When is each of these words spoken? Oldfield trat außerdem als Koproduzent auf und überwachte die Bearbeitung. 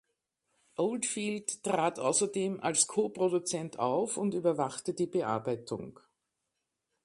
Oldfield 0.77 1.63
trat 1.63 1.99
außerdem 1.99 2.59
als 2.59 2.87
Koproduzent 2.87 3.77
auf 3.77 4.17
und 4.17 4.33
überwachte 4.33 4.95
die 4.95 5.05
Bearbeitung. 5.05 5.99